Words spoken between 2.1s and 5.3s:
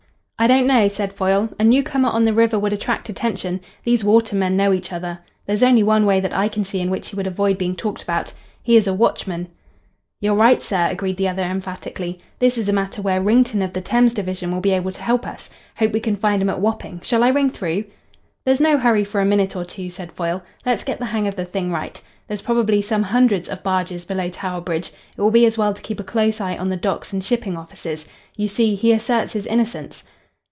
the river would attract attention. These water men know each other.